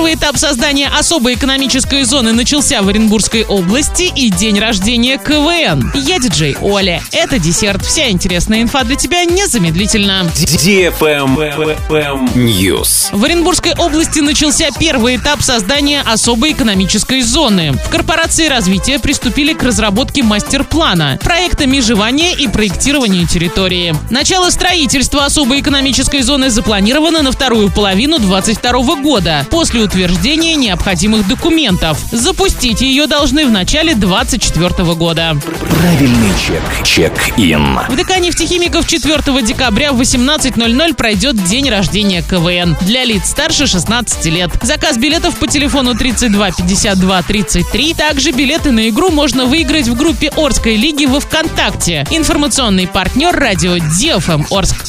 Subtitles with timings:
[0.00, 5.92] Первый этап создания особой экономической зоны начался в Оренбургской области и день рождения КВН.
[5.94, 7.02] Я диджей Оля.
[7.12, 7.84] Это десерт.
[7.84, 10.26] Вся интересная инфа для тебя незамедлительно.
[12.34, 13.14] News.
[13.14, 17.72] В Оренбургской области начался первый этап создания особой экономической зоны.
[17.72, 23.94] В корпорации развития приступили к разработке мастер-плана, проекта межевания и проектирования территории.
[24.08, 31.98] Начало строительства особой экономической зоны запланировано на вторую половину 2022 года, после утверждения необходимых документов.
[32.12, 35.36] Запустить ее должны в начале 2024 года.
[35.68, 36.62] Правильный чек.
[36.84, 37.80] Чек-ин.
[37.88, 44.24] В ДК нефтехимиков 4 декабря в 18.00 пройдет день рождения КВН для лиц старше 16
[44.26, 44.50] лет.
[44.62, 47.94] Заказ билетов по телефону 32 52 33.
[47.94, 52.06] Также билеты на игру можно выиграть в группе Орской лиги во ВКонтакте.
[52.10, 54.84] Информационный партнер радио DFM Орск.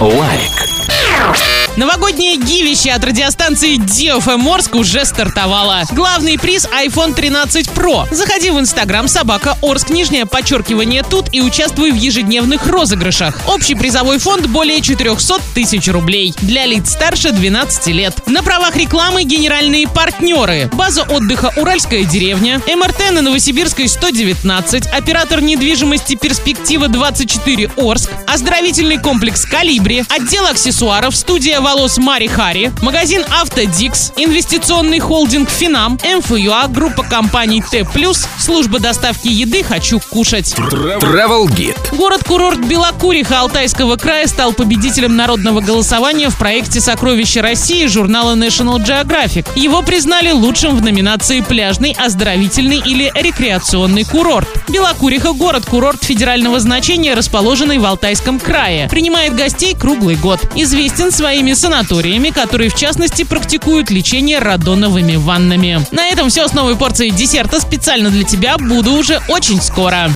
[0.00, 1.59] Лайк.
[1.80, 5.84] Новогоднее гивище от радиостанции DFM Орск уже стартовало.
[5.92, 8.06] Главный приз iPhone 13 Pro.
[8.14, 13.34] Заходи в Инстаграм собака Орск, нижнее подчеркивание тут и участвуй в ежедневных розыгрышах.
[13.48, 16.34] Общий призовой фонд более 400 тысяч рублей.
[16.42, 18.28] Для лиц старше 12 лет.
[18.28, 20.68] На правах рекламы генеральные партнеры.
[20.74, 29.46] База отдыха «Уральская деревня», МРТ на Новосибирской 119, оператор недвижимости «Перспектива 24 Орск», оздоровительный комплекс
[29.46, 37.62] «Калибри», отдел аксессуаров, студия волос Мари Хари, магазин Автодикс, инвестиционный холдинг Финам, МФЮА, группа компаний
[37.70, 37.86] Т+,
[38.40, 40.52] служба доставки еды «Хочу кушать».
[40.56, 41.96] Travel Guide.
[41.96, 49.46] Город-курорт Белокуриха Алтайского края стал победителем народного голосования в проекте «Сокровища России» журнала National Geographic.
[49.54, 54.48] Его признали лучшим в номинации «Пляжный, оздоровительный или рекреационный курорт».
[54.68, 58.88] Белокуриха– город-курорт федерального значения, расположенный в Алтайском крае.
[58.88, 60.40] Принимает гостей круглый год.
[60.56, 65.86] Известен своими санаториями, которые в частности практикуют лечение радоновыми ваннами.
[65.92, 68.56] На этом все с новой порцией десерта специально для тебя.
[68.58, 70.08] Буду уже очень скоро.